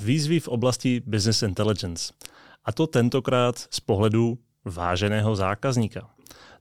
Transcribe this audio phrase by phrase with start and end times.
[0.00, 2.12] Výzvy v oblasti business intelligence.
[2.64, 6.08] A to tentokrát z pohledu váženého zákazníka.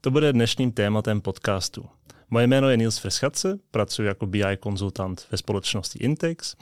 [0.01, 1.85] To bude dnešním tématem podcastu.
[2.29, 6.55] Moje jméno je Nils Freschatze, pracuji jako BI konzultant ve společnosti Intex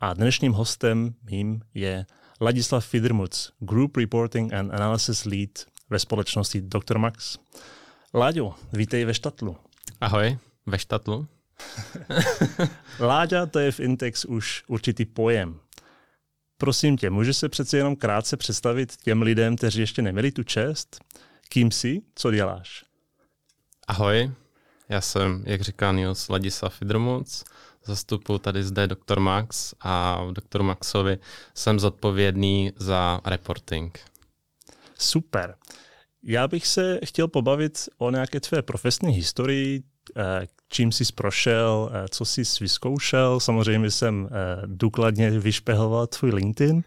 [0.00, 2.06] a dnešním hostem mým je
[2.40, 5.50] Ladislav Fidrmuc, Group Reporting and Analysis Lead
[5.90, 6.98] ve společnosti Dr.
[6.98, 7.38] Max.
[8.14, 9.56] Láďo, vítej ve Štatlu.
[10.00, 11.26] Ahoj, ve Štatlu.
[13.00, 15.58] Láďa to je v Intex už určitý pojem.
[16.62, 21.00] Prosím tě, můžeš se přeci jenom krátce představit těm lidem, kteří ještě neměli tu čest?
[21.48, 22.02] Kým jsi?
[22.14, 22.84] Co děláš?
[23.88, 24.30] Ahoj,
[24.88, 27.44] já jsem, jak říká Nils, Ladislav Fidrmuc,
[27.84, 29.20] zastupuji tady zde Dr.
[29.20, 30.62] Max a v Dr.
[30.62, 31.18] Maxovi
[31.54, 33.98] jsem zodpovědný za reporting.
[34.98, 35.54] Super.
[36.22, 39.82] Já bych se chtěl pobavit o nějaké tvé profesní historii,
[40.68, 43.40] čím jsi prošel, eh, co jsi vyzkoušel.
[43.40, 46.84] Samozřejmě jsem eh, důkladně vyšpehoval tvůj LinkedIn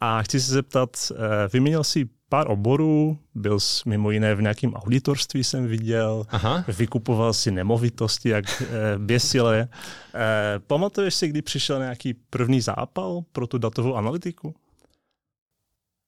[0.00, 1.12] a chci se zeptat,
[1.52, 6.64] vyměnil jsi pár oborů, byl jsi mimo jiné v nějakém auditorství jsem viděl, Aha.
[6.68, 8.62] vykupoval si nemovitosti jak
[8.98, 9.68] běsile.
[10.66, 14.54] Pamatuješ si, kdy přišel nějaký první zápal pro tu datovou analytiku?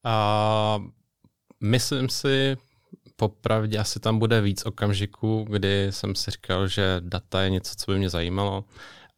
[0.06, 0.84] Uh,
[1.61, 2.56] myslím si,
[3.20, 7.90] popravdě asi tam bude víc okamžiků, kdy jsem si říkal, že data je něco, co
[7.90, 8.64] by mě zajímalo,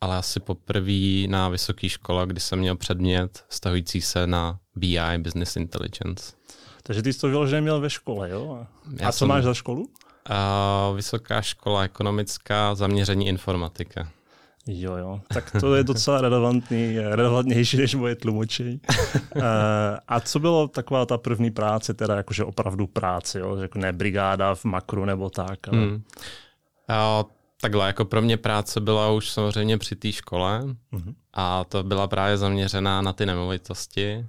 [0.00, 5.56] ale asi poprvé na vysoké škole, kdy jsem měl předmět stahující se na BI, Business
[5.56, 6.32] Intelligence.
[6.82, 8.52] Takže ty jsi to vyloženě měl ve škole, jo?
[8.52, 8.66] A
[9.00, 9.80] Já co jsem, máš za školu?
[9.80, 14.08] Uh, vysoká škola ekonomická, zaměření informatika.
[14.66, 18.80] Jo, jo, tak to je docela relevantní, relevantnější než moje tlumočení.
[19.36, 19.42] uh,
[20.08, 23.56] a co bylo taková ta první práce, teda jakože opravdu práce, jo?
[23.56, 25.68] Jako ne brigáda v makru nebo tak?
[25.68, 25.78] Ale...
[25.78, 25.94] Hmm.
[25.94, 31.14] Uh, takhle, jako pro mě práce byla už samozřejmě při té škole uh-huh.
[31.32, 34.26] a to byla právě zaměřená na ty nemovitosti,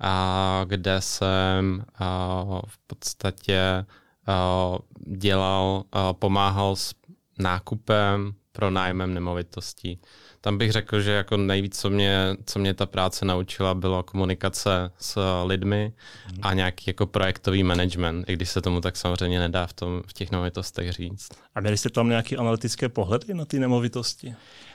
[0.00, 3.86] a kde jsem uh, v podstatě
[4.28, 4.78] uh,
[5.16, 6.94] dělal, uh, pomáhal s
[7.38, 10.00] nákupem, pronájmem nemovitostí.
[10.40, 14.90] Tam bych řekl, že jako nejvíc, co mě, co mě ta práce naučila, bylo komunikace
[14.98, 15.92] s lidmi
[16.32, 16.38] mm.
[16.42, 20.12] a nějaký jako projektový management, i když se tomu tak samozřejmě nedá v, tom, v
[20.12, 21.28] těch nemovitostech říct.
[21.54, 24.34] A měli jste tam nějaké analytické pohledy na ty nemovitosti?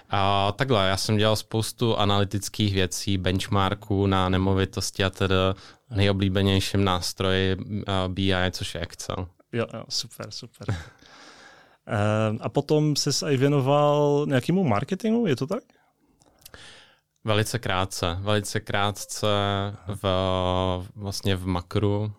[0.10, 5.36] A takhle, já jsem dělal spoustu analytických věcí, benchmarků na nemovitosti a tedy
[5.90, 7.58] nejoblíbenějším nástroji
[8.08, 9.28] BI, což je Excel.
[9.52, 10.76] Jo, jo, super, super.
[11.88, 15.64] Ehm, a potom se i věnoval nějakému marketingu, je to tak?
[17.24, 19.28] Velice krátce, velice krátce
[19.88, 20.04] v,
[20.96, 22.12] vlastně v makru,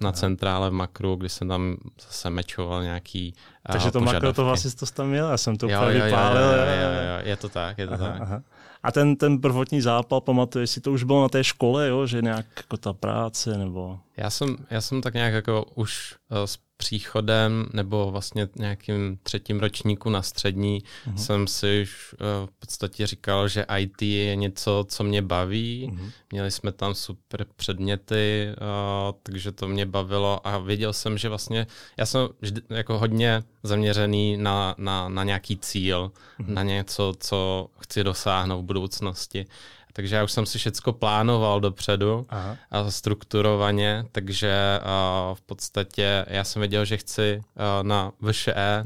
[0.00, 3.34] na centrále v makru, kdy jsem tam zase mečoval nějaký
[3.66, 4.14] Takže to požadavky.
[4.14, 6.42] makro, to vlastně to tam měl, já jsem to úplně vypálil.
[6.42, 8.20] Jo, jo, jo, jo, je to tak, je to aha, tak.
[8.20, 8.42] Aha.
[8.82, 12.06] A ten, ten prvotní zápal, pamatuješ si, to už bylo na té škole, jo?
[12.06, 13.98] že nějak jako ta práce nebo...
[14.16, 16.38] Já jsem, já jsem tak nějak jako už uh,
[16.82, 21.14] příchodem nebo vlastně nějakým třetím ročníku na střední uh-huh.
[21.16, 25.90] jsem si už uh, v podstatě říkal, že IT je něco, co mě baví.
[25.92, 26.10] Uh-huh.
[26.30, 31.66] Měli jsme tam super předměty, uh, takže to mě bavilo a věděl jsem, že vlastně
[31.96, 36.48] já jsem vždy, jako hodně zaměřený na, na, na nějaký cíl, uh-huh.
[36.48, 39.46] na něco, co chci dosáhnout v budoucnosti.
[39.92, 42.56] Takže já už jsem si všechno plánoval dopředu Aha.
[42.70, 48.84] a strukturovaně, takže uh, v podstatě já jsem věděl, že chci uh, na VŠE,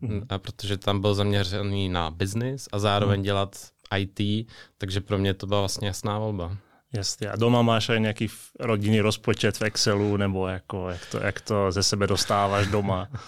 [0.00, 0.26] mhm.
[0.38, 3.24] protože tam byl zaměřený na business a zároveň mhm.
[3.24, 3.56] dělat
[3.98, 6.56] IT, takže pro mě to byla vlastně jasná volba.
[6.92, 7.30] Jasně.
[7.30, 8.28] A doma máš aj nějaký
[8.60, 13.08] rodinný rozpočet v Excelu, nebo jako, jak, to, jak to ze sebe dostáváš doma?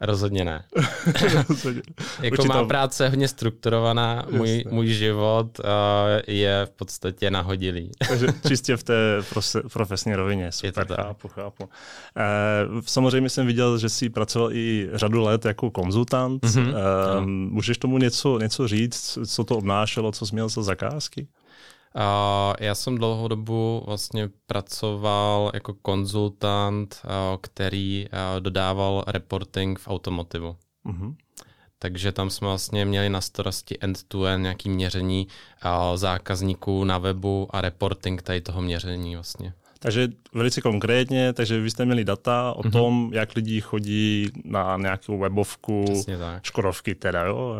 [0.00, 0.64] Rozhodně ne.
[2.22, 5.64] jako Určitě má práce hodně strukturovaná, můj, můj život uh,
[6.26, 7.90] je v podstatě nahodilý.
[8.08, 9.22] Takže čistě v té
[9.72, 11.64] profesní rovině, super, chápu, chápu.
[11.64, 16.42] Uh, samozřejmě jsem viděl, že jsi pracoval i řadu let jako konzultant.
[16.42, 16.68] Mm-hmm.
[16.68, 21.26] Uh, můžeš tomu něco, něco říct, co to obnášelo, co jsi měl za zakázky?
[22.60, 27.02] Já jsem dlouhou dobu vlastně pracoval jako konzultant,
[27.40, 28.06] který
[28.38, 30.56] dodával reporting v automotivu.
[30.86, 31.14] Mm-hmm.
[31.78, 35.28] Takže tam jsme vlastně měli na starosti end-to-end nějaký měření
[35.94, 39.52] zákazníků na webu a reporting tady toho měření vlastně.
[39.78, 42.72] Takže velice konkrétně, takže vy jste měli data o mm-hmm.
[42.72, 45.84] tom, jak lidi chodí na nějakou webovku
[46.42, 47.54] Škodovky teda, jo?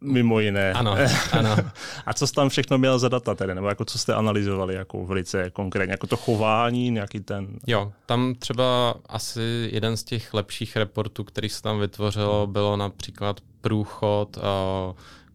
[0.00, 0.72] Mimo jiné.
[0.72, 0.96] Ano,
[1.32, 1.56] ano.
[2.06, 5.06] a co jste tam všechno měl za data tedy, nebo jako co jste analyzovali jako
[5.06, 7.58] velice konkrétně, jako to chování, nějaký ten...
[7.66, 13.40] Jo, tam třeba asi jeden z těch lepších reportů, který se tam vytvořilo, bylo například
[13.60, 14.42] průchod uh,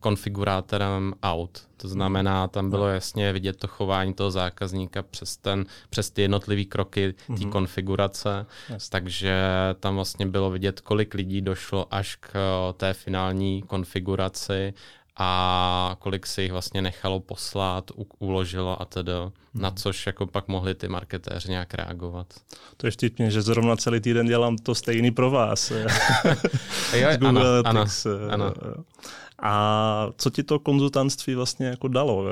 [0.02, 1.68] konfigurátorem aut.
[1.78, 6.64] To znamená, tam bylo jasně vidět to chování toho zákazníka přes, ten, přes ty jednotlivé
[6.64, 7.50] kroky té mm-hmm.
[7.50, 8.46] konfigurace.
[8.70, 8.90] Yes.
[8.90, 9.36] Takže
[9.80, 12.34] tam vlastně bylo vidět, kolik lidí došlo až k
[12.78, 14.74] té finální konfiguraci
[15.18, 19.32] a kolik si jich vlastně nechalo poslat, uložilo a tedy, hmm.
[19.54, 19.78] na mhm.
[19.78, 22.28] což jako pak mohli ty marketéři nějak reagovat.
[22.78, 25.72] To je vtipně, že zrovna celý týden dělám to stejný pro vás.
[26.94, 27.86] jo, ano, ano,
[28.30, 28.54] ano.
[29.42, 32.26] A co ti to konzultantství vlastně jako dalo?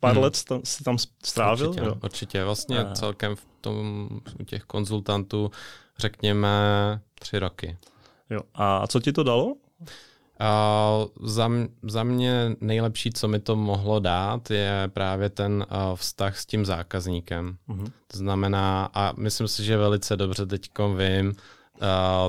[0.00, 0.22] Pár hmm.
[0.22, 1.68] let jsi tam strávil?
[1.68, 1.94] Určitě, jo?
[2.04, 2.44] určitě.
[2.44, 2.94] Vlastně a...
[2.94, 4.08] celkem v tom,
[4.40, 5.50] u těch konzultantů
[5.98, 6.48] řekněme
[7.18, 7.76] tři roky.
[8.30, 8.40] Jo.
[8.54, 9.54] A co ti to dalo?
[10.40, 11.50] Uh, za,
[11.82, 16.66] za mě nejlepší, co mi to mohlo dát, je právě ten uh, vztah s tím
[16.66, 17.56] zákazníkem.
[17.68, 17.92] Uh-huh.
[18.06, 21.32] To znamená, a myslím si, že velice dobře teď vím,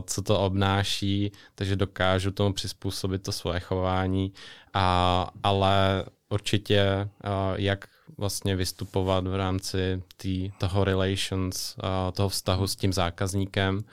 [0.06, 4.34] co to obnáší, takže dokážu tomu přizpůsobit to svoje chování,
[4.74, 12.68] a, ale určitě uh, jak vlastně vystupovat v rámci tý, toho relations, uh, toho vztahu
[12.68, 13.84] s tím zákazníkem.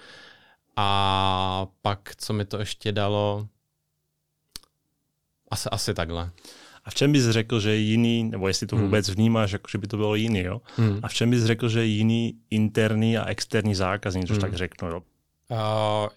[0.76, 3.48] A pak, co mi to ještě dalo,
[5.50, 6.30] asi, asi takhle.
[6.84, 8.84] A v čem bys řekl, že je jiný, nebo jestli to hmm.
[8.84, 10.60] vůbec vnímáš, jako že by to bylo jiný, jo?
[10.76, 11.00] Hmm.
[11.02, 14.40] A v čem bys řekl, že je jiný interní a externí zákazník, což hmm.
[14.40, 15.02] tak řeknu, jo?
[15.50, 16.08] Uh,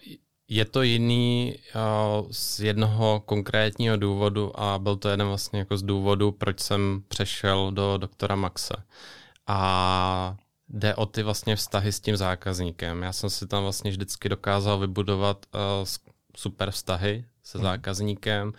[0.48, 5.82] je to jiný uh, z jednoho konkrétního důvodu a byl to jeden vlastně jako z
[5.82, 8.74] důvodů, proč jsem přešel do doktora Maxe.
[9.46, 10.36] A
[10.68, 13.02] jde o ty vlastně vztahy s tím zákazníkem.
[13.02, 15.60] Já jsem si tam vlastně vždycky dokázal vybudovat uh,
[16.36, 17.64] super vztahy se hmm.
[17.64, 18.52] zákazníkem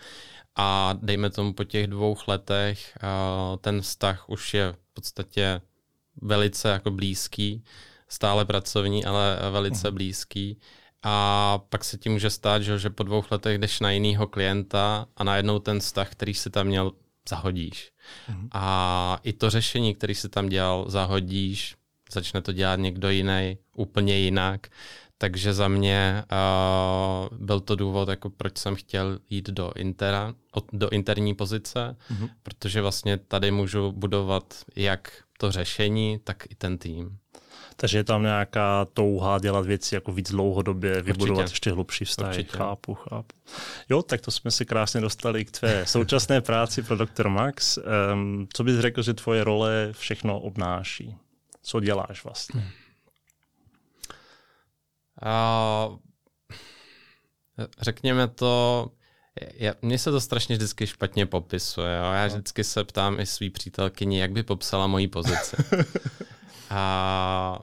[0.56, 2.98] a dejme tomu po těch dvou letech
[3.60, 5.60] ten vztah už je v podstatě
[6.22, 7.64] velice jako blízký,
[8.10, 9.94] stále pracovní, ale velice uh-huh.
[9.94, 10.58] blízký.
[11.02, 15.06] A pak se ti může stát, že, že po dvou letech jdeš na jiného klienta
[15.16, 16.92] a najednou ten vztah, který si tam měl,
[17.28, 17.92] zahodíš.
[18.30, 18.48] Uh-huh.
[18.52, 21.76] A i to řešení, který si tam dělal, zahodíš,
[22.12, 24.66] začne to dělat někdo jiný, úplně jinak.
[25.18, 30.34] Takže za mě uh, byl to důvod, jako proč jsem chtěl jít do, intera,
[30.72, 32.28] do interní pozice, mm-hmm.
[32.42, 37.18] protože vlastně tady můžu budovat jak to řešení, tak i ten tým.
[37.80, 41.52] Takže je tam nějaká touha dělat věci jako víc dlouhodobě, vybudovat Určitě.
[41.52, 42.38] ještě hlubší vztahy.
[42.38, 42.58] Určitě.
[42.58, 43.36] Chápu, chápu.
[43.88, 47.28] Jo, tak to jsme si krásně dostali k tvé současné práci pro Dr.
[47.28, 47.78] Max.
[48.12, 51.16] Um, co bys řekl, že tvoje role všechno obnáší?
[51.62, 52.60] Co děláš vlastně?
[52.60, 52.70] Hmm.
[55.92, 55.98] Uh,
[57.80, 58.86] řekněme to,
[59.82, 61.96] mně se to strašně vždycky špatně popisuje.
[61.96, 62.12] Jo?
[62.12, 62.28] Já no.
[62.28, 65.56] vždycky se ptám i svý přítelkyni, jak by popsala moji pozici.
[66.70, 67.58] a,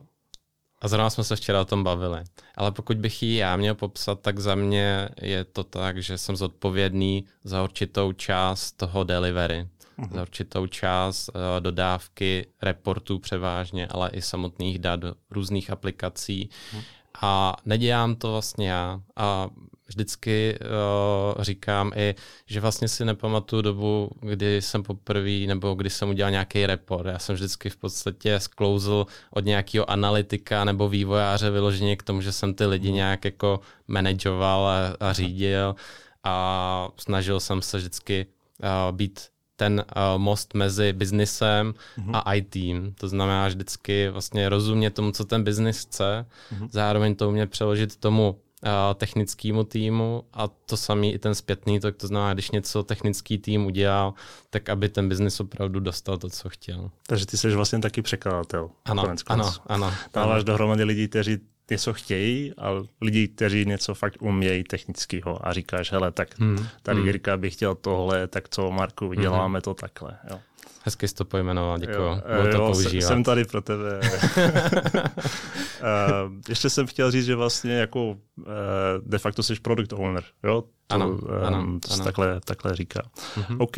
[0.82, 2.24] a zrovna jsme se včera o tom bavili.
[2.56, 6.36] Ale pokud bych ji já měl popsat, tak za mě je to tak, že jsem
[6.36, 9.68] zodpovědný za určitou část toho delivery.
[10.00, 10.14] Uh-huh.
[10.14, 15.00] Za určitou část uh, dodávky reportů převážně, ale i samotných dat
[15.32, 16.50] různých aplikací.
[16.74, 16.84] Uh-huh
[17.22, 19.02] a nedělám to vlastně já.
[19.16, 19.50] A
[19.88, 26.10] vždycky uh, říkám i, že vlastně si nepamatuju dobu, kdy jsem poprvé nebo kdy jsem
[26.10, 27.06] udělal nějaký report.
[27.06, 32.32] Já jsem vždycky v podstatě sklouzl od nějakého analytika nebo vývojáře vyloženě k tomu, že
[32.32, 35.76] jsem ty lidi nějak jako manažoval a, a řídil
[36.24, 38.26] a snažil jsem se vždycky
[38.60, 39.20] uh, být
[39.56, 42.12] ten uh, most mezi biznisem mm-hmm.
[42.14, 42.56] a IT.
[43.00, 46.68] To znamená vždycky vlastně rozumět tomu, co ten biznis chce, mm-hmm.
[46.72, 48.40] zároveň to umět přeložit tomu
[48.98, 53.66] technickému týmu a to samý i ten zpětný, tak to znamená, když něco technický tým
[53.66, 54.14] udělal,
[54.50, 56.92] tak aby ten biznis opravdu dostal to, co chtěl.
[57.08, 58.70] Takže ty jsi vlastně taky překladatel.
[58.86, 59.94] Ano, ano, ano.
[60.14, 60.44] Dáváš ano.
[60.44, 61.40] dohromady lidí, kteří
[61.72, 62.72] něco chtějí a
[63.02, 66.68] lidi, kteří něco fakt umějí technického a říkáš, hele, tak hmm.
[66.82, 67.08] tady hmm.
[67.08, 69.62] Jirka by chtěl tohle, tak co Marku, děláme hmm.
[69.62, 70.18] to takhle.
[70.30, 70.40] Jo.
[70.88, 72.02] Hezky jsi to pojmenoval, děkuji.
[72.02, 73.08] Jo, Budu to jo, používat.
[73.08, 74.00] Jsem tady pro tebe.
[74.00, 74.06] uh,
[76.50, 78.16] ještě jsem chtěl říct, že vlastně jako uh,
[79.02, 80.24] de facto jsi product owner.
[80.44, 80.64] Jo?
[80.88, 82.04] To, ano, um, ano, to ano.
[82.04, 83.02] Takhle, takhle říká.
[83.36, 83.58] Mm-hmm.
[83.60, 83.76] OK.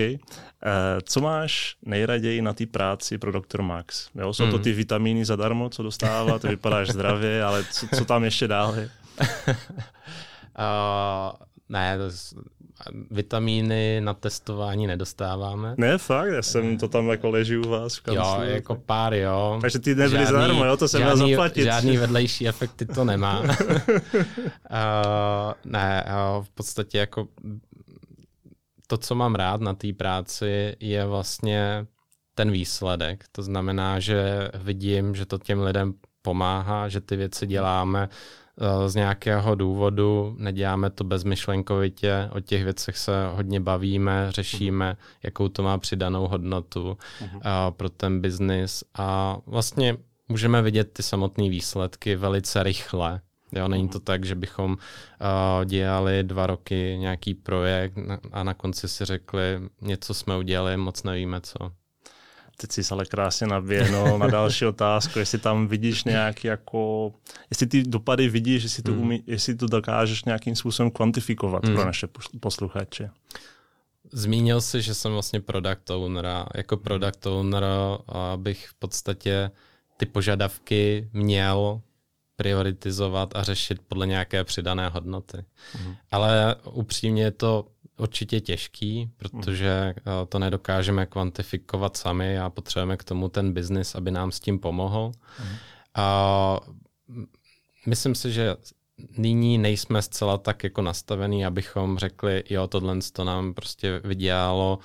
[1.04, 3.62] Co máš nejraději na té práci pro Dr.
[3.62, 4.10] Max?
[4.16, 4.34] Jo?
[4.34, 4.52] Jsou mm.
[4.52, 4.64] to mhm.
[4.64, 8.90] ty vitamíny zadarmo, co dostává, ty vypadáš zdravě, ale co, co tam ještě dále?
[10.58, 11.32] uh,
[11.70, 12.10] ne, to
[13.12, 15.76] vitamíny na testování nedostáváme.
[15.78, 18.24] Ne, fakt, já jsem to tam jako leží u vás v kanclu.
[18.24, 19.58] Jo, jako pár, jo.
[19.62, 21.64] Takže ty nebyly zadarmo, jo, to jsem měl zaplatit.
[21.64, 23.40] Žádný vedlejší efekty to nemá.
[23.40, 23.48] uh,
[25.66, 26.06] ne,
[26.38, 27.28] uh, v podstatě jako
[28.88, 31.86] to, co mám rád na té práci, je vlastně
[32.36, 33.26] ten výsledek.
[33.32, 38.10] To znamená, že vidím, že to těm lidem pomáhá, že ty věci děláme
[38.88, 45.20] z nějakého důvodu, neděláme to bezmyšlenkovitě, o těch věcech se hodně bavíme, řešíme, uh-huh.
[45.24, 47.72] jakou to má přidanou hodnotu uh-huh.
[47.72, 49.98] pro ten biznis a vlastně
[50.30, 53.22] můžeme vidět ty samotné výsledky velice rychle.
[53.52, 57.98] Jo, není to tak, že bychom uh, dělali dva roky nějaký projekt
[58.32, 61.72] a na konci si řekli, něco jsme udělali, moc nevíme co.
[62.62, 67.14] Teď jsi ale krásně naběhnul na další otázku, jestli tam vidíš nějaký jako,
[67.50, 69.02] jestli ty dopady vidíš, jestli to, hmm.
[69.02, 71.76] umí, jestli to dokážeš nějakým způsobem kvantifikovat hmm.
[71.76, 72.08] pro naše
[72.40, 73.10] posluchače.
[74.12, 76.26] Zmínil jsi, že jsem vlastně product owner
[76.56, 76.84] jako hmm.
[76.84, 77.64] product owner
[78.36, 79.52] bych v podstatě
[79.98, 81.82] ty požadavky měl
[82.36, 85.46] prioritizovat a řešit podle nějaké přidané hodnoty.
[85.86, 85.96] Mm.
[86.12, 87.66] Ale upřímně je to
[88.00, 90.28] určitě těžký, protože mm.
[90.30, 95.12] to nedokážeme kvantifikovat sami a potřebujeme k tomu ten biznis, aby nám s tím pomohl.
[95.40, 95.56] Mm.
[95.96, 96.60] A
[97.86, 98.56] myslím si, že
[99.18, 104.80] nyní nejsme zcela tak jako nastavený, abychom řekli, jo, tohle to nám prostě vydělalo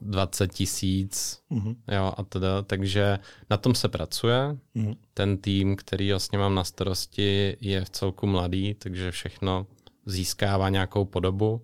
[0.00, 1.76] 20 tisíc, mm-hmm.
[1.88, 3.18] jo, a teda, takže
[3.50, 4.56] na tom se pracuje.
[4.76, 4.96] Mm-hmm.
[5.14, 9.66] Ten tým, který vlastně mám na starosti, je v celku mladý, takže všechno
[10.06, 11.62] získává nějakou podobu.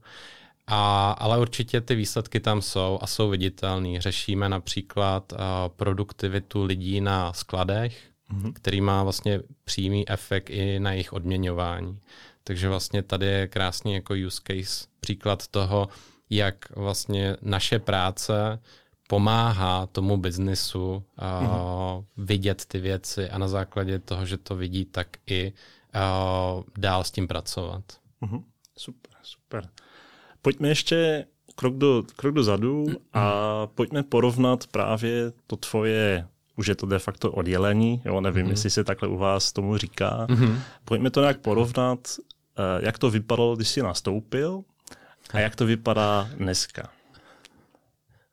[0.66, 4.00] A, ale určitě ty výsledky tam jsou a jsou viditelné.
[4.00, 5.38] Řešíme například uh,
[5.76, 8.52] produktivitu lidí na skladech, mm-hmm.
[8.52, 12.00] který má vlastně přímý efekt i na jejich odměňování.
[12.44, 15.88] Takže vlastně tady je krásný jako use case příklad toho,
[16.30, 18.62] jak vlastně naše práce
[19.08, 22.04] pomáhá tomu biznisu uh, mm-hmm.
[22.16, 25.52] vidět ty věci a na základě toho, že to vidí, tak i
[25.94, 27.84] uh, dál s tím pracovat.
[28.22, 28.42] Mm-hmm.
[28.78, 29.68] Super, super.
[30.46, 36.26] Pojďme ještě krok, do, krok dozadu a pojďme porovnat právě to tvoje,
[36.56, 38.50] už je to de facto oddělení, jo, nevím, mm-hmm.
[38.50, 40.26] jestli se takhle u vás tomu říká.
[40.26, 40.58] Mm-hmm.
[40.84, 44.62] Pojďme to nějak porovnat, uh, jak to vypadalo, když jsi nastoupil
[45.30, 46.90] a jak to vypadá dneska?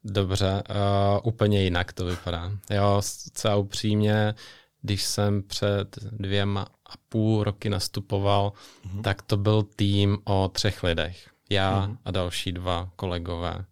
[0.03, 2.51] Dobře, uh, úplně jinak to vypadá.
[2.69, 3.01] Jo,
[3.33, 4.33] celá upřímně,
[4.81, 8.53] když jsem před dvěma a půl roky nastupoval,
[8.85, 9.01] mm-hmm.
[9.01, 11.32] tak to byl tým o třech lidech.
[11.53, 11.97] Já mm-hmm.
[12.05, 13.65] a další dva kolegové.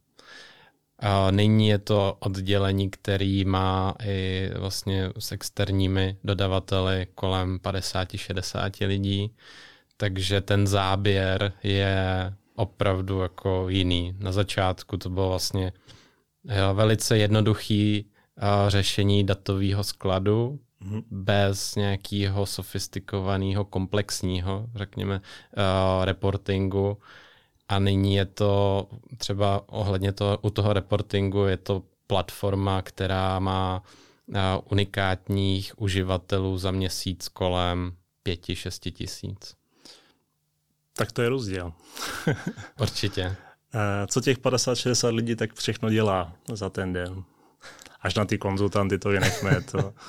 [1.03, 9.35] Uh, nyní je to oddělení, který má i vlastně s externími dodavateli kolem 50-60 lidí,
[9.97, 14.15] takže ten záběr je opravdu jako jiný.
[14.19, 15.71] Na začátku to bylo vlastně
[16.43, 21.03] jo, velice jednoduchý uh, řešení datového skladu mm-hmm.
[21.11, 26.97] bez nějakého sofistikovaného, komplexního, řekněme, uh, reportingu.
[27.71, 28.87] A nyní je to
[29.17, 33.83] třeba ohledně toho, u toho reportingu je to platforma, která má
[34.27, 34.35] uh,
[34.71, 39.55] unikátních uživatelů za měsíc kolem pěti, šesti tisíc.
[40.93, 41.73] Tak to je rozdíl.
[42.79, 43.35] Určitě.
[43.75, 47.23] Eh, co těch 50-60 lidí tak všechno dělá za ten den?
[48.01, 49.61] Až na ty konzultanty to vynechme.
[49.61, 49.93] To...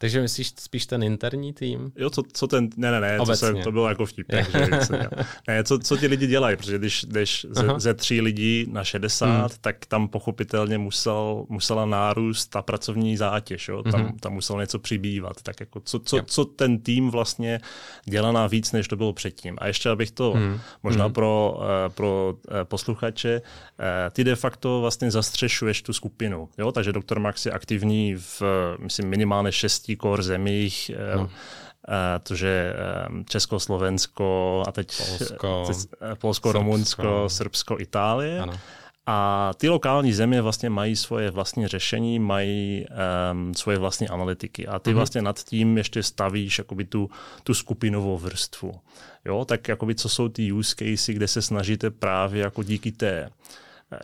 [0.00, 1.92] Takže myslíš spíš ten interní tým?
[1.96, 4.26] Jo, co, co ten, ne, ne, ne, to, se, to bylo jako vtip.
[4.30, 4.68] Takže,
[5.48, 9.26] ne, co, co ti lidi dělají, protože když jdeš ze, ze tří lidí na 60,
[9.26, 9.48] hmm.
[9.60, 13.82] tak tam pochopitelně musel, musela nárůst ta pracovní zátěž, jo?
[13.82, 14.18] Tam, hmm.
[14.18, 15.42] tam musel něco přibývat.
[15.42, 17.60] Tak jako co, co, co ten tým vlastně
[18.04, 19.56] dělá na víc, než to bylo předtím.
[19.58, 20.60] A ještě abych to hmm.
[20.82, 21.14] možná hmm.
[21.14, 23.42] pro, eh, pro eh, posluchače,
[23.78, 26.48] eh, ty de facto vlastně zastřešuješ tu skupinu.
[26.58, 26.72] Jo?
[26.72, 28.42] Takže doktor Max je aktivní v,
[28.78, 31.30] myslím, minimálně šesti šesti core zemích, no.
[32.22, 32.74] to, že
[33.28, 35.64] Česko, Slovensko a teď Polsko,
[36.18, 38.40] Polsko Rumunsko, Srbsko, Itálie.
[38.40, 38.52] Ano.
[39.06, 42.84] A ty lokální země vlastně mají svoje vlastní řešení, mají
[43.32, 44.66] um, svoje vlastní analytiky.
[44.66, 44.94] A ty mm-hmm.
[44.94, 47.10] vlastně nad tím ještě stavíš jakoby tu,
[47.42, 48.74] tu skupinovou vrstvu.
[49.24, 53.08] Jo, tak jakoby co jsou ty use casey, kde se snažíte právě jako díky té
[53.08, 53.30] eh,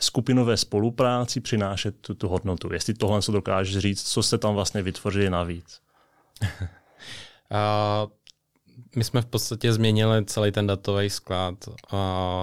[0.00, 2.73] skupinové spolupráci přinášet tu, tu hodnotu.
[2.73, 5.81] Jestli tohle co dokážeš říct, co jste tam vlastně vytvořili navíc.
[6.61, 6.69] uh,
[8.97, 11.55] my jsme v podstatě změnili celý ten datový sklad.
[11.69, 11.69] Uh,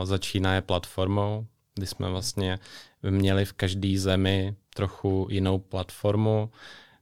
[0.04, 1.46] začíná platformou,
[1.76, 2.60] kdy jsme vlastně
[3.10, 6.52] měli v každé zemi trochu jinou platformu,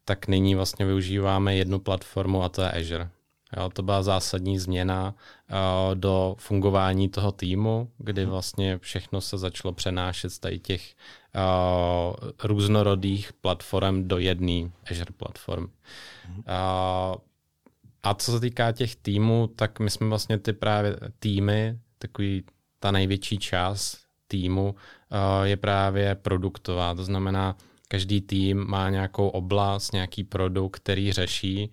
[0.05, 3.09] tak nyní vlastně využíváme jednu platformu a to je Azure.
[3.57, 8.31] Jo, to byla zásadní změna uh, do fungování toho týmu, kdy mhm.
[8.31, 10.95] vlastně všechno se začalo přenášet z tady těch
[11.35, 15.67] uh, různorodých platform do jedné Azure platformy.
[15.67, 17.15] Uh,
[18.03, 22.43] a co se týká těch týmů, tak my jsme vlastně ty právě týmy, takový
[22.79, 26.95] ta největší část týmu uh, je právě produktová.
[26.95, 27.55] To znamená,
[27.87, 31.71] každý tým má nějakou oblast, nějaký produkt, který řeší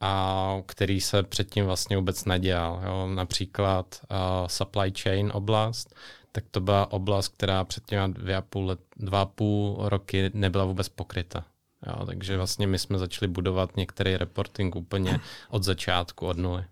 [0.00, 2.82] a který se předtím vlastně vůbec nedělal.
[2.86, 3.06] Jo.
[3.14, 5.94] Například uh, supply chain oblast,
[6.32, 10.30] tak to byla oblast, která před těma dvě a půl, let, dva a půl roky
[10.34, 11.44] nebyla vůbec pokryta.
[11.86, 16.64] Jo, takže vlastně my jsme začali budovat některý reporting úplně od začátku, od nuly.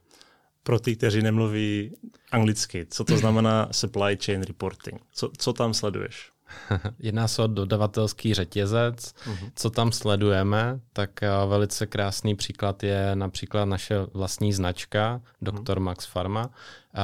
[0.63, 1.97] Pro ty, kteří nemluví
[2.33, 5.01] anglicky, co to znamená supply chain reporting?
[5.13, 6.31] Co, co tam sleduješ?
[6.99, 8.97] Jedná se o dodavatelský řetězec.
[8.97, 9.51] Uh-huh.
[9.55, 15.53] Co tam sledujeme, tak eh, velice krásný příklad je například naše vlastní značka, Dr.
[15.53, 15.81] Uh-huh.
[15.81, 17.01] Max Pharma, eh,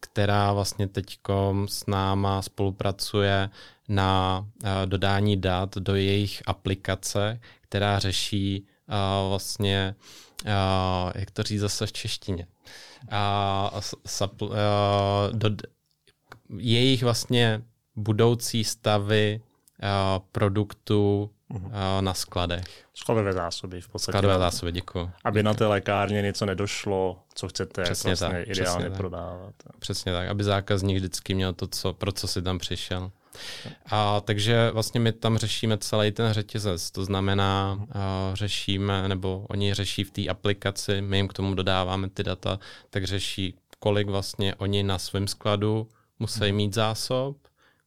[0.00, 1.18] která vlastně teď
[1.66, 3.50] s náma spolupracuje
[3.88, 8.66] na eh, dodání dat do jejich aplikace, která řeší
[9.28, 9.94] vlastně,
[11.14, 12.46] jak to říct zase v češtině,
[15.32, 15.50] do,
[16.58, 17.62] jejich vlastně
[17.96, 19.40] budoucí stavy
[19.82, 19.88] uh,
[20.32, 21.60] produktů uh,
[22.00, 22.86] na skladech.
[22.94, 24.12] Skladové zásoby v podstatě.
[24.12, 25.10] Skladové zásoby, děkuji.
[25.24, 25.44] Aby děkuji.
[25.44, 29.54] na té lékárně něco nedošlo, co chcete přesně vlastně tak, ideálně přesně prodávat.
[29.56, 29.76] Tak.
[29.76, 33.10] Přesně tak, aby zákazník vždycky měl to, co, pro co si tam přišel.
[33.86, 37.84] A takže vlastně my tam řešíme celý ten řetězec, to znamená, uh,
[38.34, 42.58] řešíme, nebo oni řeší v té aplikaci, my jim k tomu dodáváme ty data,
[42.90, 45.88] tak řeší, kolik vlastně oni na svém skladu
[46.18, 47.36] musí mít zásob,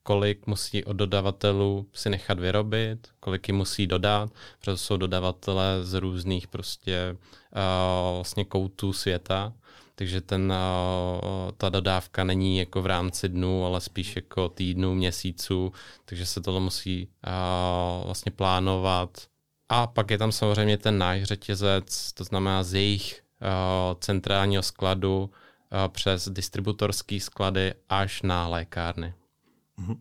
[0.10, 5.94] kolik musí od dodavatelů si nechat vyrobit, kolik jim musí dodat, protože jsou dodavatele z
[5.94, 9.54] různých prostě uh, vlastně koutů světa,
[9.96, 15.74] takže ten, uh, ta dodávka není jako v rámci dnů, ale spíš jako týdnů, měsíců,
[16.06, 19.18] takže se tohle musí uh, vlastně plánovat.
[19.70, 25.30] A pak je tam samozřejmě ten náš řetězec, to znamená z jejich uh, centrálního skladu
[25.88, 29.14] přes distributorský sklady až na lékárny.
[29.80, 29.96] Mhm.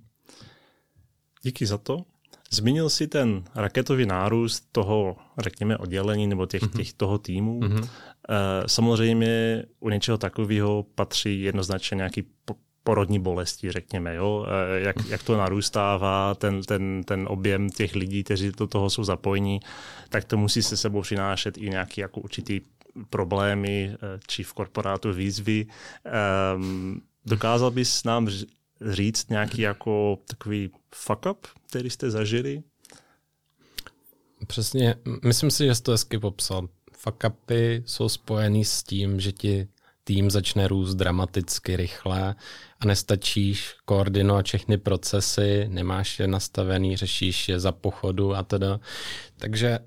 [1.43, 2.05] Díky za to.
[2.51, 6.77] Zmínil si ten raketový nárůst toho, řekněme, oddělení nebo těch, mm-hmm.
[6.77, 7.61] těch toho týmu.
[7.61, 7.89] Mm-hmm.
[8.67, 12.25] Samozřejmě u něčeho takového patří jednoznačně nějaký
[12.85, 14.47] porodní bolesti, řekněme, jo?
[14.75, 19.61] Jak, jak to narůstává, ten, ten, ten objem těch lidí, kteří do toho jsou zapojení,
[20.09, 22.61] tak to musí se sebou přinášet i nějaký jako určitý
[23.11, 25.67] problémy, eh, či v korporátu výzvy.
[26.57, 28.29] Um, dokázal bys nám
[28.91, 32.63] říct nějaký jako takový fuck up, který jste zažili?
[34.47, 36.69] Přesně, myslím si, že jsi to hezky popsal.
[36.93, 39.69] Fuck upy jsou spojený s tím, že ti
[40.05, 42.35] tým začne růst dramaticky rychle
[42.81, 48.81] a nestačíš koordinovat všechny procesy, nemáš je nastavený, řešíš je za pochodu a teda.
[49.39, 49.79] Takže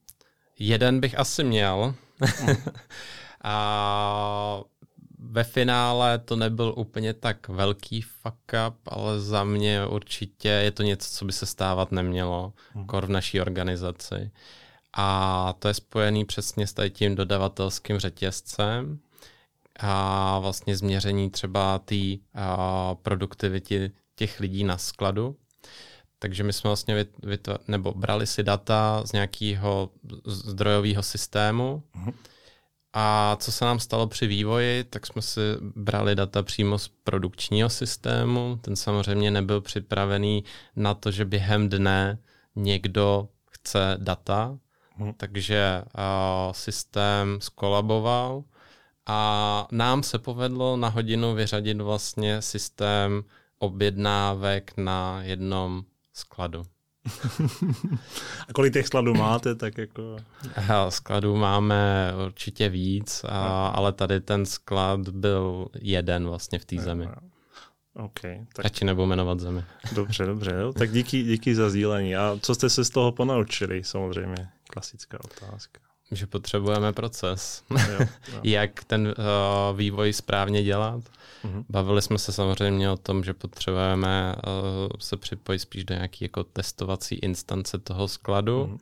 [0.58, 1.94] jeden bych asi měl.
[3.44, 4.62] a
[5.30, 10.82] ve finále to nebyl úplně tak velký fuck up, ale za mě určitě je to
[10.82, 12.86] něco, co by se stávat nemělo, hmm.
[12.86, 14.30] kor v naší organizaci.
[14.96, 18.98] A to je spojený přesně s tím dodavatelským řetězcem
[19.80, 21.96] a vlastně změření třeba té
[23.02, 25.36] produktivity těch lidí na skladu.
[26.18, 29.90] Takže my jsme vlastně vytvo- nebo brali si data z nějakého
[30.24, 32.12] zdrojového systému, hmm
[32.92, 35.40] a co se nám stalo při vývoji, tak jsme si
[35.76, 38.58] brali data přímo z produkčního systému.
[38.62, 40.44] Ten samozřejmě nebyl připravený
[40.76, 42.18] na to, že během dne
[42.56, 44.58] někdo chce data,
[44.96, 45.12] hmm.
[45.16, 48.44] takže uh, systém skolaboval
[49.06, 53.24] a nám se povedlo na hodinu vyřadit vlastně systém
[53.58, 56.62] objednávek na jednom skladu.
[58.48, 60.16] a kolik těch skladů máte, tak jako...
[60.88, 67.08] Skladů máme určitě víc, a, ale tady ten sklad byl jeden vlastně v té zemi.
[67.94, 68.64] Okay, tak...
[68.64, 69.64] Radši nebo jmenovat zemi.
[69.94, 70.52] Dobře, dobře.
[70.60, 70.72] Jo.
[70.72, 72.16] Tak díky, díky za sdílení.
[72.16, 73.84] A co jste se z toho ponaučili?
[73.84, 75.80] Samozřejmě klasická otázka.
[76.12, 77.64] Že potřebujeme proces.
[77.70, 78.40] Jo, jo.
[78.42, 81.04] Jak ten uh, vývoj správně dělat.
[81.44, 81.64] Mm-hmm.
[81.68, 86.44] Bavili jsme se samozřejmě o tom, že potřebujeme uh, se připojit spíš do nějaké jako
[86.44, 88.64] testovací instance toho skladu.
[88.64, 88.78] Mm-hmm.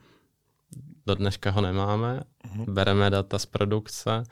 [1.05, 2.73] Do dneška ho nemáme, mm-hmm.
[2.73, 4.23] bereme data z produkce,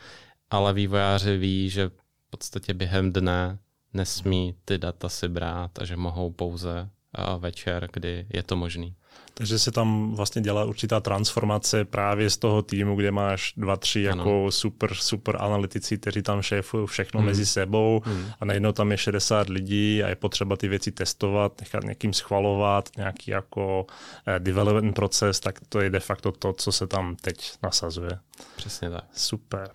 [0.49, 3.57] ale vývojáři ví, že v podstatě během dne
[3.93, 8.95] nesmí ty data si brát a že mohou pouze uh, večer, kdy je to možný.
[9.37, 14.01] Takže se tam vlastně dělá určitá transformace právě z toho týmu, kde máš dva, tři
[14.01, 17.27] jako super, super analytici, kteří tam šéfují všechno hmm.
[17.27, 18.25] mezi sebou hmm.
[18.39, 22.89] a najednou tam je 60 lidí a je potřeba ty věci testovat, nechat někým schvalovat,
[22.97, 23.85] nějaký jako
[24.27, 28.19] eh, development proces, tak to je de facto to, co se tam teď nasazuje.
[28.55, 29.03] Přesně tak.
[29.13, 29.69] Super.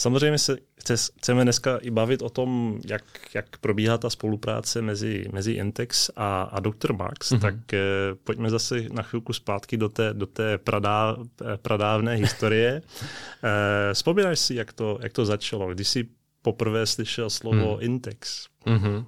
[0.00, 5.24] Samozřejmě se chce, chceme dneska i bavit o tom, jak, jak probíhá ta spolupráce mezi,
[5.32, 6.92] mezi Intex a, a Dr.
[6.92, 7.40] Max, mm-hmm.
[7.40, 7.78] tak eh,
[8.24, 12.82] pojďme zase na chvilku zpátky do té, do té pradá, eh, pradávné historie.
[13.44, 16.08] eh, vzpomínáš si, jak to, jak to začalo, když jsi
[16.42, 17.82] poprvé slyšel slovo mm.
[17.82, 18.46] Intex?
[18.66, 19.04] Mm-hmm.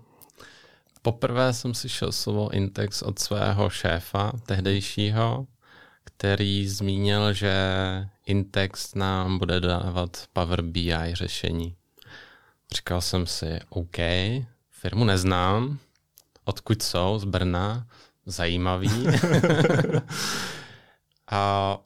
[1.02, 5.46] Poprvé jsem slyšel slovo Intex od svého šéfa, tehdejšího,
[6.22, 7.54] který zmínil, že
[8.26, 11.76] Intex nám bude dávat Power BI řešení.
[12.74, 13.96] Říkal jsem si, OK,
[14.70, 15.78] firmu neznám,
[16.44, 17.86] odkud jsou, z Brna,
[18.26, 18.90] zajímavý.
[21.30, 21.78] a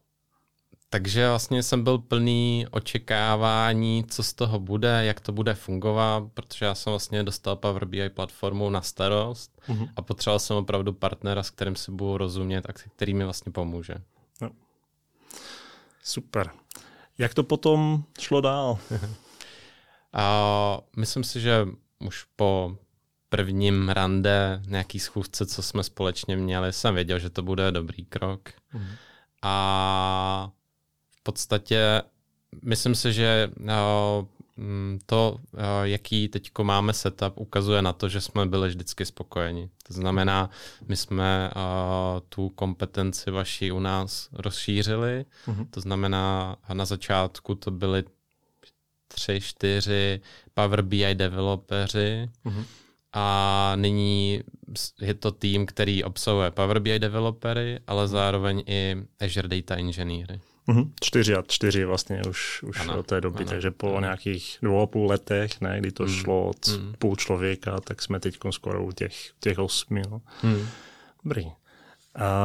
[0.90, 6.64] takže vlastně jsem byl plný očekávání, co z toho bude, jak to bude fungovat, protože
[6.64, 9.88] já jsem vlastně dostal Power BI platformu na starost mm-hmm.
[9.96, 13.94] a potřeboval jsem opravdu partnera, s kterým si budu rozumět a který mi vlastně pomůže.
[16.06, 16.12] No.
[16.12, 16.50] Super.
[17.18, 18.78] Jak to potom šlo dál?
[20.12, 21.66] a myslím si, že
[21.98, 22.76] už po
[23.28, 28.48] prvním rande, nějaký schůzce, co jsme společně měli, jsem věděl, že to bude dobrý krok.
[28.72, 28.86] Mm.
[29.42, 30.50] A
[31.26, 32.02] podstatě
[32.62, 34.28] myslím si, že mm,
[35.06, 39.70] to, eh, jaký teď máme setup, ukazuje na to, že jsme byli vždycky spokojeni.
[39.88, 40.50] To znamená,
[40.88, 41.60] my jsme eh,
[42.28, 45.66] tu kompetenci vaši u nás rozšířili, mm-hmm.
[45.70, 48.04] to znamená, na začátku to byly
[49.08, 50.20] tři, čtyři
[50.54, 52.64] Power BI developeři, mm-hmm.
[53.12, 54.40] a nyní
[55.00, 60.40] je to tým, který obsahuje Power BI developery, ale zároveň i Azure Data Engineery.
[60.68, 60.90] Mm-hmm.
[61.00, 64.00] Čtyři a čtyři vlastně už, už ano, od té doby, ano, takže po ano.
[64.00, 66.08] nějakých dvou a půl letech, ne, kdy to mm.
[66.08, 66.94] šlo od mm.
[66.98, 70.02] půl člověka, tak jsme teď skoro u těch, těch osmi.
[70.10, 70.20] No.
[70.42, 70.66] Mm.
[71.24, 71.46] Dobrý.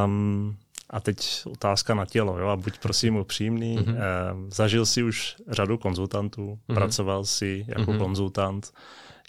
[0.06, 0.58] Um,
[0.90, 3.78] a teď otázka na tělo, jo, a buď prosím upřímný.
[3.78, 3.94] Mm-hmm.
[3.94, 6.74] Uh, zažil si už řadu konzultantů, mm-hmm.
[6.74, 7.98] pracoval si jako mm-hmm.
[7.98, 8.74] konzultant.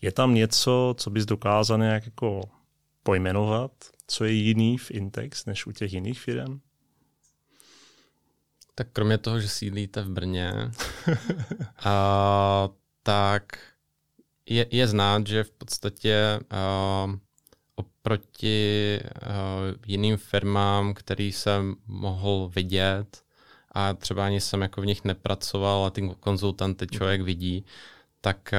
[0.03, 2.41] Je tam něco, co bys dokázal nějak jako
[3.03, 3.71] pojmenovat,
[4.07, 6.61] co je jiný v Intex než u těch jiných firm?
[8.75, 10.53] Tak kromě toho, že sídlíte v Brně,
[11.85, 12.69] a,
[13.03, 13.59] tak
[14.47, 17.11] je, je znát, že v podstatě a,
[17.75, 19.29] oproti a,
[19.87, 23.23] jiným firmám, který jsem mohl vidět,
[23.73, 27.65] a třeba ani jsem jako v nich nepracoval, a ty konzultanty člověk vidí,
[28.21, 28.55] tak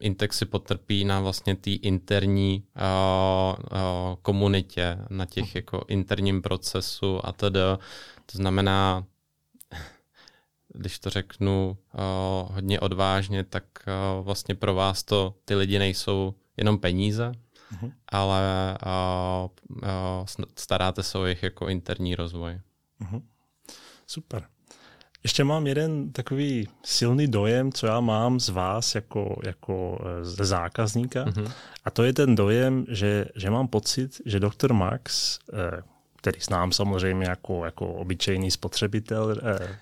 [0.00, 7.26] Intex si potrpí na vlastně té interní uh, uh, komunitě, na těch jako interním procesu
[7.26, 7.60] a tedy.
[8.26, 9.04] To znamená,
[10.74, 16.34] když to řeknu uh, hodně odvážně, tak uh, vlastně pro vás to ty lidi nejsou
[16.56, 17.32] jenom peníze,
[17.72, 17.92] uh-huh.
[18.08, 18.42] ale
[18.86, 22.60] uh, uh, staráte se o jejich jako interní rozvoj.
[23.00, 23.22] Uh-huh.
[24.06, 24.48] Super.
[25.22, 30.44] Ještě mám jeden takový silný dojem, co já mám z vás jako, jako eh, ze
[30.44, 31.24] zákazníka.
[31.24, 31.52] Mm-hmm.
[31.84, 35.82] A to je ten dojem, že, že mám pocit, že doktor Max, eh,
[36.16, 39.76] který znám samozřejmě jako, jako obyčejný spotřebitel, eh,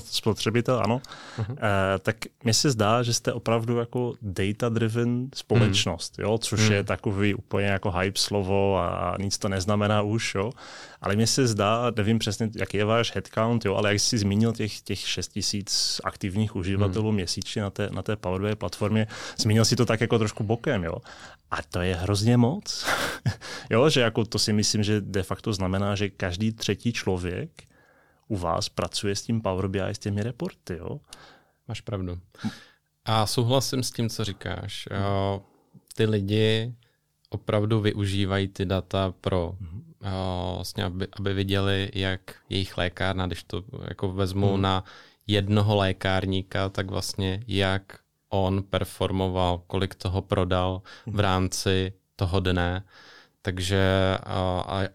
[0.00, 1.00] spotřebitel, ano,
[1.38, 1.56] uh-huh.
[1.56, 6.22] eh, tak mně se zdá, že jste opravdu jako data-driven společnost, uh-huh.
[6.22, 6.72] jo, což uh-huh.
[6.72, 10.52] je takový úplně jako hype slovo a nic to neznamená už, jo.
[11.00, 14.52] Ale mně se zdá, nevím přesně, jaký je váš headcount, jo, ale jak jsi zmínil
[14.52, 17.14] těch, těch 6 tisíc aktivních uživatelů hmm.
[17.14, 19.06] měsíčně na té, na té Power BI platformě,
[19.38, 20.96] zmínil si to tak jako trošku bokem, jo.
[21.50, 22.86] A to je hrozně moc.
[23.70, 27.50] jo, že jako to si myslím, že de facto znamená, že každý třetí člověk
[28.28, 31.00] u vás pracuje s tím Power BI, s těmi reporty, jo?
[31.68, 32.18] Máš pravdu.
[33.04, 34.88] A souhlasím s tím, co říkáš.
[34.90, 35.40] Hmm.
[35.94, 36.74] Ty lidi
[37.28, 39.94] opravdu využívají ty data pro hmm.
[40.56, 44.62] vlastně, aby, aby viděli, jak jejich lékárna, když to jako vezmu hmm.
[44.62, 44.84] na
[45.26, 51.18] jednoho lékárníka, tak vlastně jak on performoval, kolik toho prodal v mhm.
[51.18, 52.84] rámci toho dne.
[53.42, 54.18] Takže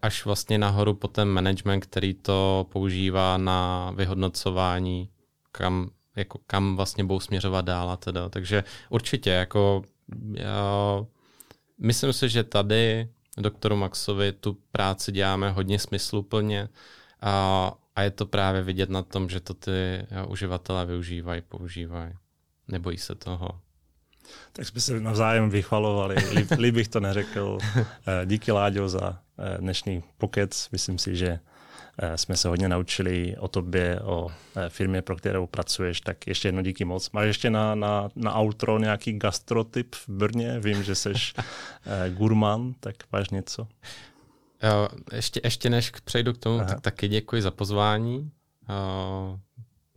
[0.02, 5.10] až vlastně nahoru po ten management, který to používá na vyhodnocování,
[5.52, 8.28] kam, jako kam vlastně budou směřovat dál a teda.
[8.28, 9.82] Takže určitě, jako
[10.32, 11.04] já,
[11.78, 16.68] myslím si, že tady doktoru Maxovi tu práci děláme hodně smysluplně
[17.20, 22.12] a, a je to právě vidět na tom, že to ty uživatelé využívají, používají.
[22.68, 23.60] Nebojí se toho.
[24.52, 26.16] Tak jsme se navzájem vychvalovali.
[26.58, 27.58] Líb, bych to neřekl.
[28.06, 30.68] Eh, díky Láďo za eh, dnešní pokec.
[30.72, 31.38] Myslím si, že
[31.98, 34.28] eh, jsme se hodně naučili o tobě, o
[34.68, 37.10] firmě, pro kterou pracuješ, tak ještě jedno díky moc.
[37.10, 40.60] Máš ještě na, na, na outro nějaký gastrotyp v Brně?
[40.60, 41.12] Vím, že jsi
[42.08, 43.68] gurman, tak máš něco?
[44.62, 46.68] Jo, ještě, ještě než přejdu k tomu, Aha.
[46.68, 48.30] tak taky děkuji za pozvání.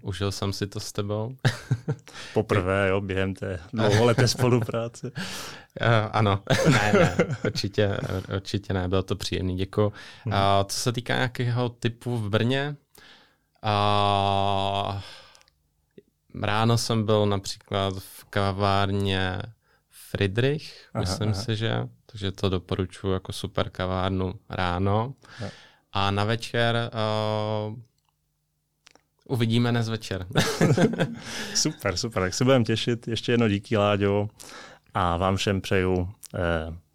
[0.02, 1.36] Užil jsem si to s tebou.
[2.34, 5.12] Poprvé, jo, během té dlouholeté spolupráce.
[5.12, 7.98] Uh, ano, ne, ne, určitě,
[8.36, 9.94] určitě ne, bylo to příjemný, děkuji.
[10.24, 10.34] Hmm.
[10.34, 12.76] Uh, co se týká nějakého typu v Brně,
[13.64, 15.02] uh,
[16.42, 19.42] ráno jsem byl například v kavárně
[19.90, 21.42] Friedrich, aha, myslím aha.
[21.42, 25.14] si, že, takže to doporučuji jako super kavárnu ráno.
[25.40, 25.50] Aha.
[25.94, 27.76] A na večer uh,
[29.32, 30.28] uvidíme dnes večer.
[31.56, 33.08] super, super, tak se budeme těšit.
[33.08, 34.30] Ještě jedno díky, Láďo.
[34.94, 36.40] A vám všem přeju eh,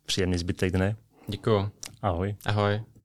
[0.06, 0.96] příjemný zbytek dne.
[1.28, 1.70] Děkuju.
[2.02, 2.36] Ahoj.
[2.46, 2.95] Ahoj.